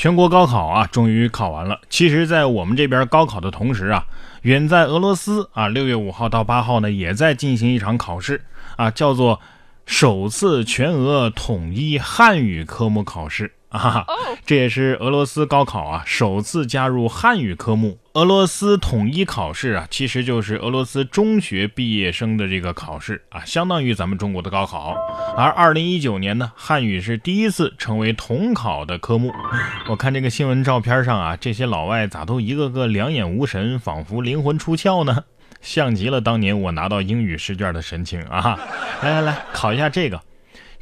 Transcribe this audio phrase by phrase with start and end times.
[0.00, 1.78] 全国高考啊，终于考完了。
[1.90, 4.06] 其实，在我们这边高考的同时啊，
[4.40, 8.42] 远在俄罗斯啊，六月五号到八号呢，也在进行一场考试
[8.76, 9.40] 啊，叫做
[9.84, 13.52] 首次全俄统一汉语科目考试。
[13.70, 14.04] 啊，
[14.44, 17.98] 这也是俄罗斯高考啊首次加入汉语科目。
[18.14, 24.96] 俄罗斯统一考试啊，其实就是俄罗斯中学毕业生的这个考试啊，相当于咱们中国的高考。
[25.36, 29.32] 而二零一九年呢，汉语是第一次成为统考的科目。
[29.88, 35.24] 我看这个新闻照片上啊，这些老外咋都一个个两眼无神，仿佛灵魂出窍呢？
[35.60, 38.58] 像极了当年我拿到英语试卷的神情啊！
[39.02, 40.20] 来来来，考一下这个。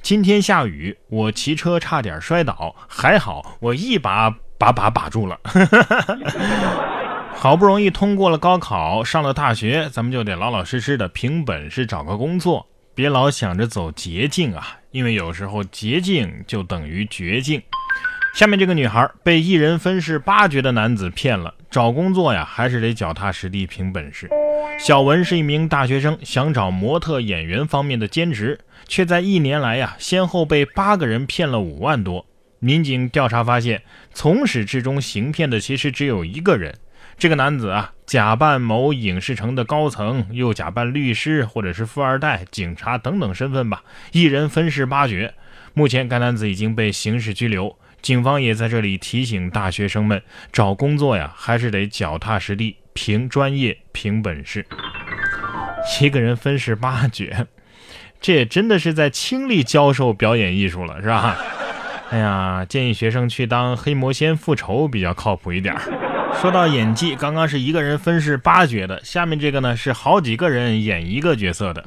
[0.01, 5.39] 今天下雨，我骑车差点摔倒，还好我一把把把把住了。
[7.35, 17.63] 好不容易通过了高考，上了大学，咱们就得老老实实的凭本事找个工作，别老想着走捷径啊，因为有时候捷径就等于绝境。
[18.35, 24.29] 下面这个女孩被一人分饰八角的男子骗了，找工作呀还是得脚踏实地凭本事。
[24.79, 32.25] 小文是一名大学生，想找模特演员方面的兼职，却在一年来呀，先后被八个人骗了五万多。
[32.61, 33.83] 民警调查发现，
[34.15, 36.73] 从始至终行骗的其实只有一个人。
[37.19, 43.83] 这个男子啊，假扮某影视城的高层，又假扮律师或者是富二代、警察等等身份吧，
[44.13, 45.35] 一人分饰八角。
[45.75, 47.77] 目前，该男子已经被刑事拘留。
[48.01, 52.77] 警方也在这里提醒大学生们，找工作呀，还是得脚踏实地。
[53.01, 54.67] 凭专业，凭本事，
[56.01, 57.47] 一个人分饰八角，
[58.21, 61.39] 这也真的是在倾力教授表演艺术了，是吧？
[62.11, 65.77] 哎呀，建议学生去当黑魔仙复仇比较靠谱一点。
[66.41, 71.85] 说到演技，刚刚是一个人分饰八角的，下面这个呢是好几个人演一个角色的。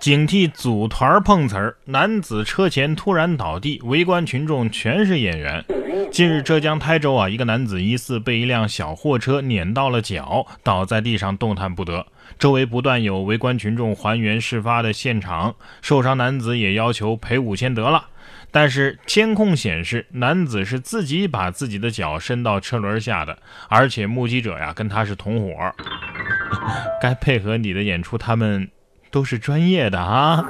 [0.00, 5.62] 警惕组团碰瓷儿，男子车前突然倒地，围观群众全是演员。
[6.10, 12.06] 近日，浙江台州啊，一个男子疑似被一辆小货车碾到了脚，倒在地上动弹不得。
[12.38, 18.06] 周围不断有围观群众还原事发的现场，受伤男子也要求赔五千得了。
[18.50, 23.38] 但是监控显示，男子是自己把自己的脚伸到车轮下的，
[23.68, 25.52] 而且目击者呀跟他是同伙。
[27.00, 28.68] 该配合你的演出，他们。
[29.08, 30.44] 都是专业的啊！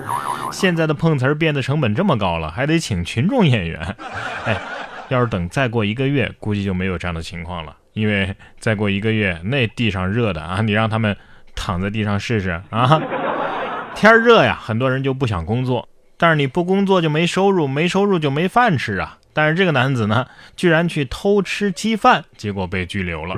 [0.51, 3.97] 现在的碰瓷儿变得成本这么高了，还得请群众演员。
[4.45, 4.61] 哎，
[5.09, 7.77] 要是等再过一个月，估计就没有这样的情况了。
[7.93, 11.17] 因为再过一个月，那地上热的啊， 你让他们
[11.55, 13.01] 躺在地上试试啊。
[13.97, 19.19] 天热呀，很多人就不想工作，但是你不工作就没收入，没收入就没饭吃啊。
[19.33, 23.37] 但是这个男子呢，居然去偷吃鸡饭，结果被拘留了。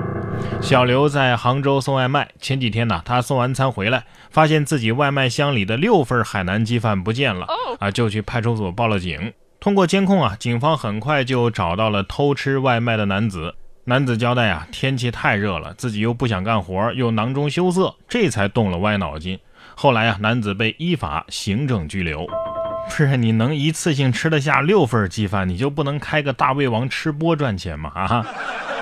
[0.60, 7.46] 小刘在杭州送外卖，前几天呢，他送完餐回来，发现自己外卖箱里的六份海南鸡饭不见了，
[7.80, 9.32] 啊，就去派出所报了警。
[9.60, 13.54] 通过监控啊，警方很快就找到了偷吃外卖的男子。
[13.84, 19.38] 男子交代啊，天气太热了，自己又不想干活，又囊中羞涩，这才动了歪脑筋。
[19.74, 22.26] 后来啊，男子被依法行政拘留。
[22.26, 27.90] 不是你能一次性吃得下六份鸡饭，你就不能开个大胃王吃播赚钱吗？
[27.94, 28.26] 啊，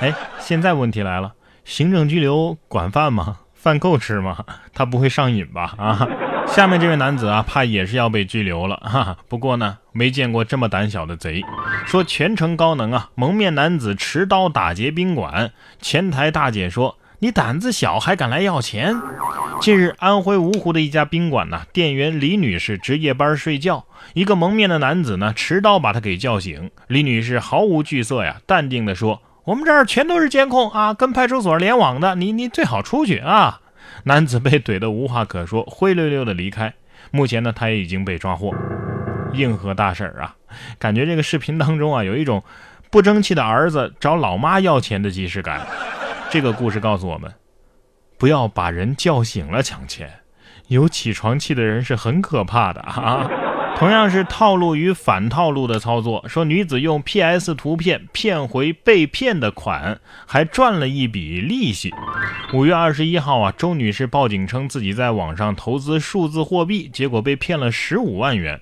[0.01, 1.33] 哎，现在问题来了，
[1.65, 3.39] 行政拘留管饭吗？
[3.55, 4.45] 饭够吃吗？
[4.75, 5.75] 他不会上瘾吧？
[5.79, 6.07] 啊，
[6.49, 8.77] 下面这位男子啊，怕也是要被拘留了。
[8.83, 11.43] 哈，哈不过呢，没见过这么胆小的贼，
[11.87, 13.11] 说全程高能啊！
[13.15, 16.97] 蒙面男子持刀打劫宾馆，前台大姐说。
[17.19, 18.95] 你胆子小还敢来要钱？
[19.59, 26.71] 近日，安徽芜湖的一家宾馆呢，店员李女士值夜班睡觉，一个蒙面的男子呢，持刀把她给叫醒。
[26.89, 33.63] 李女士毫无惧色呀，淡定地说：“我们这儿全都是监控啊，跟派出所联网的，你你最好出去啊。”
[34.05, 36.73] 男子被怼得无话可说，灰溜溜的离开。
[37.11, 38.55] 目前呢，他也已经被抓获。
[39.33, 40.35] 硬核大婶啊，
[40.79, 42.43] 感觉这个视频当中啊，有一种
[42.91, 45.67] 不争气的儿子找老妈要钱的即视感。
[46.31, 47.33] 这个故事告诉我们，
[48.19, 50.11] 不要把人叫醒了抢钱，
[50.69, 53.29] 有起床气的人是很可怕的啊！
[53.79, 61.93] 同样是套路与反套路的操作，说女子用 PS 图片骗回被骗的款，还赚了一笔利息。
[62.55, 68.59] 五月二十一号啊，周女士报警称自己在网上投资数字货币，结果被骗了十五万元。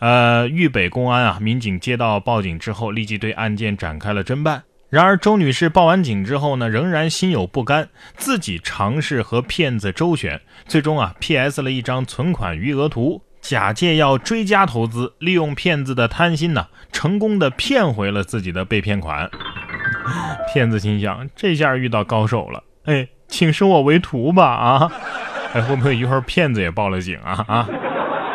[0.00, 4.64] 呃，豫北公安啊，民警接到报警之后，立即对案件展开了侦办。
[4.90, 19.30] 然而，周女士报完警之后呢，仍然心有不甘，自己尝试和骗子周旋，最终啊，P.S 了一张存款余额图，假借要追加投资，利用骗子的贪心呢，成功的骗回了自己的被骗款。
[20.52, 24.92] 骗子心想，这下遇到高手了，哎，请收我为徒吧啊！
[25.54, 27.68] 哎，会不会一会儿骗子也报了警啊啊？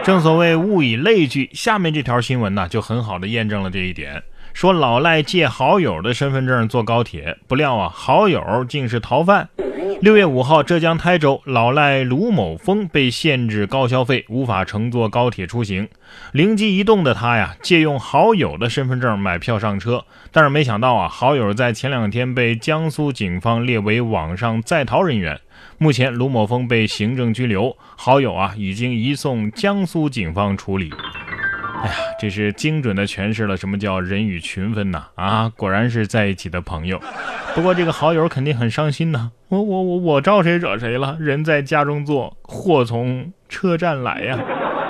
[0.04, 4.24] 正所谓物以类聚，下面这条新闻呢，就很好的验证了这一点。
[4.52, 9.48] 说老赖借好友的身份证坐高铁，不料啊，好友竟是逃犯。
[10.04, 15.88] 六月五号，浙江台州老赖卢某峰被限制高消费，无法乘坐高铁出行。
[16.34, 25.40] 灵机一动的他呀，借用好友的身份证买票上车，但是没想到啊，好友在前两天被江苏警方列为网上在逃人员。
[25.78, 30.92] 目前卢某峰被行政拘留，好友啊已经移送江苏警方处理。
[31.84, 35.04] 哎呀，这是精准的诠释了什么叫人与群分呐！
[35.16, 36.98] 啊，果然是在一起的朋友。
[37.54, 41.18] 不过这个好友肯定很伤心呐，我我我我招谁惹谁了？
[41.20, 44.40] 人在家中坐，祸从车站来呀！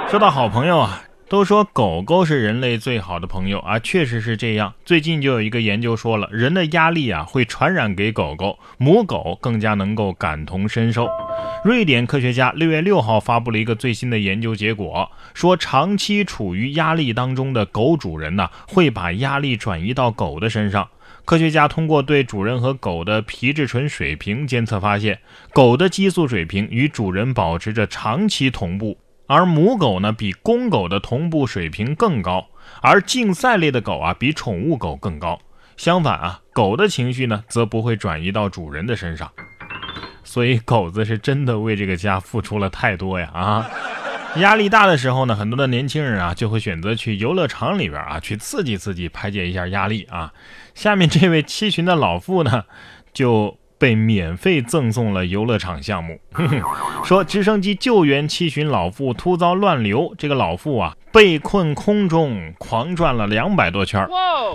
[0.07, 1.01] 说到好朋友啊。
[1.29, 4.75] 都说狗狗是人类最好的朋友啊，确实是这样。
[4.85, 11.07] 最近就有一个研究说了，人的压力啊会传染给狗狗，母狗更加能够感同身受。
[11.65, 20.87] 瑞典科学家六月六号发布了一个最新的研究结果，说长期处于压力当中的狗主人呢，会把压力转移到狗的身上。
[21.25, 25.19] 科学家通过对主人和狗的皮质醇水平监测发现，
[25.53, 28.97] 狗的激素水平与主人保持着长期同步。
[29.25, 32.47] 而母狗呢，比公狗的同步水平更高，
[32.81, 35.39] 而竞赛类的狗啊，比宠物狗更高。
[35.77, 39.31] 相反啊，狗的情绪呢，则不会转移到主人的身上。
[40.23, 43.29] 所以，狗子是真的为这个家付出了太多呀！
[43.33, 43.69] 啊，
[44.37, 50.33] 压力大的时候呢，很多的年轻人啊，就会选择去游乐场里边啊，去刺激刺激，排解一下压力啊。
[50.75, 52.65] 下面这位七旬的老妇呢，
[53.13, 53.57] 就。
[53.83, 56.17] 被免费赠送了游乐场项目，
[57.03, 64.09] 说直升机救援七旬老妇突遭乱流，这个老妇啊被困空中狂转了两百多圈。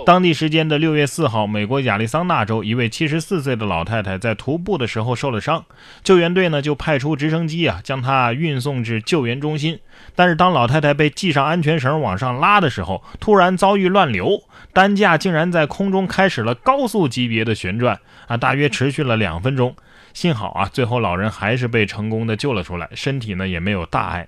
[0.05, 5.63] 当地时间的六月四号，美国亚利桑那州一位七十四岁的老太太在徒步的时候受了伤，
[6.03, 9.79] 救援队呢就派出直升机啊将她运送至救援中心。
[10.17, 17.97] 但是当老太太被系上安全绳往上拉的时候，突然遭遇乱流，担架竟然在空中开始了高速级别的旋转
[18.27, 19.15] 啊，大约持续了。
[19.15, 19.75] 两分钟，
[20.13, 24.27] 幸好啊，最后老人还是被成功的救了出来，身体呢也没有大碍。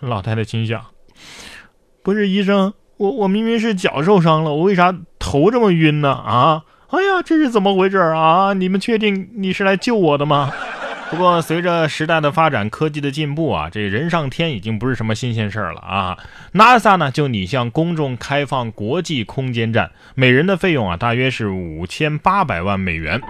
[0.00, 0.84] 老太太心想：
[2.08, 6.10] 不是医生，我我明明是脚受伤了，我为啥头这么晕呢？
[6.10, 8.54] 啊，哎呀，这是怎么回事啊？
[8.54, 10.50] 你们确定你是来救我的吗？
[11.10, 16.18] 不过，随着时代的发展，科技的进步啊，这人上天已经不是什么新鲜事儿了啊。
[16.52, 23.20] NASA 呢就拟向公众开放国际空间站，每人的费用啊大约是五千八百万美元。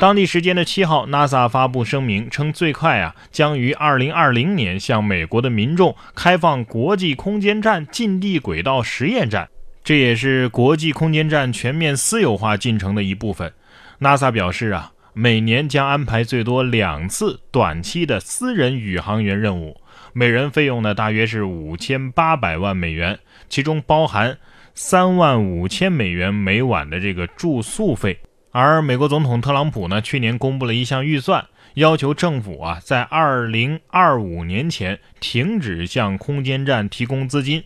[0.00, 9.48] 当地时间的七号，NASA 发布声明称，最快啊将于二零二零年向美国的民众开放国际空间站近地轨道实验站，
[9.84, 13.52] 这也是国际空间站全面私有化进程的一部分。
[14.00, 14.92] NASA 表示啊。
[15.20, 19.80] 每年将安排最多两次短期的私人宇航员任务，
[20.12, 23.18] 每人费用呢大约是五千八百万美元，
[23.48, 24.38] 其中包含
[24.76, 28.20] 三万五千美元每晚的这个住宿费。
[28.52, 31.44] 而美国总统特朗普呢，去年公布了一项预算，
[31.74, 37.64] 要求政府啊在二零二五年前停止向空间站提供资金。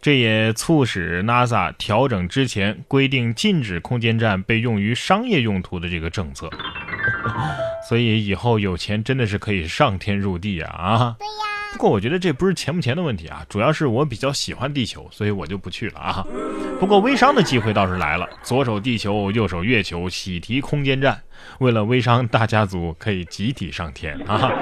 [0.00, 6.50] 这也促使 NASA 调整之前规定禁止空间站被用于商业用途的这个政策，
[7.88, 10.70] 所以以后有钱真的是可以上天入地啊！
[10.72, 11.32] 啊，对呀。
[11.72, 16.24] 不过我觉得这不是钱不钱的问题啊，主要是我比较喜欢地球，所以我就不去了啊。
[16.78, 21.20] 不过微商的机会倒是来了，左手地球，右手月球，喜提空间站，
[21.58, 24.52] 为了微商大家族可以集体上天啊！